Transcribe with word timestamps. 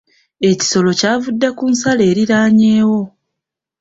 Ekisolo 0.51 0.89
kyavude 0.99 1.47
ku 1.57 1.65
nsalo 1.71 2.03
eriraanyeewo. 2.11 3.01